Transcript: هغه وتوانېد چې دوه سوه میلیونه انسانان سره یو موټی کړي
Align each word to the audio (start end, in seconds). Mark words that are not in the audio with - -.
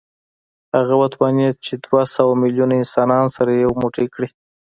هغه 0.75 0.93
وتوانېد 1.01 1.55
چې 1.65 1.73
دوه 1.85 2.01
سوه 2.15 2.33
میلیونه 2.41 2.73
انسانان 2.81 3.25
سره 3.35 3.49
یو 3.53 3.71
موټی 3.81 4.07
کړي 4.13 4.27